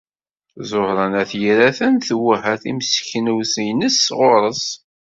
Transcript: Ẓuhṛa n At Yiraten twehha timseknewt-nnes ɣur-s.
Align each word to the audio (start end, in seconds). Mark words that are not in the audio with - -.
Ẓuhṛa 0.69 1.05
n 1.11 1.13
At 1.21 1.31
Yiraten 1.41 1.93
twehha 2.07 2.53
timseknewt-nnes 2.61 3.97
ɣur-s. 4.17 4.65